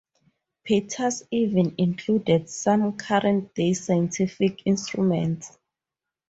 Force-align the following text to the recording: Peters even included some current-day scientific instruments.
Peters 0.63 1.21
even 1.29 1.75
included 1.77 2.49
some 2.49 2.97
current-day 2.97 3.75
scientific 3.75 4.63
instruments. 4.65 5.59